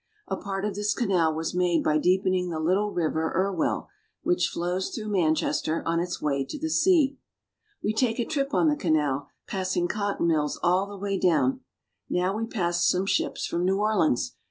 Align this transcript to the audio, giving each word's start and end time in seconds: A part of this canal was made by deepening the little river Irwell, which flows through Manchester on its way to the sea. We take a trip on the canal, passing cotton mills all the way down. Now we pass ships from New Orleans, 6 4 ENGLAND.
A 0.27 0.35
part 0.35 0.65
of 0.65 0.73
this 0.73 0.95
canal 0.95 1.35
was 1.35 1.53
made 1.53 1.83
by 1.83 1.99
deepening 1.99 2.49
the 2.49 2.59
little 2.59 2.91
river 2.91 3.31
Irwell, 3.35 3.87
which 4.23 4.47
flows 4.47 4.89
through 4.89 5.09
Manchester 5.09 5.83
on 5.85 5.99
its 5.99 6.19
way 6.19 6.43
to 6.43 6.57
the 6.57 6.71
sea. 6.71 7.19
We 7.83 7.93
take 7.93 8.17
a 8.17 8.25
trip 8.25 8.51
on 8.51 8.67
the 8.67 8.75
canal, 8.75 9.27
passing 9.47 9.87
cotton 9.87 10.25
mills 10.25 10.59
all 10.63 10.87
the 10.87 10.97
way 10.97 11.19
down. 11.19 11.59
Now 12.09 12.35
we 12.35 12.47
pass 12.47 12.91
ships 13.05 13.45
from 13.45 13.63
New 13.63 13.77
Orleans, 13.77 14.21
6 14.21 14.29
4 14.29 14.33
ENGLAND. 14.33 14.37